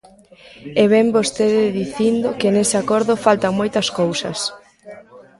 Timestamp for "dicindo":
1.79-2.27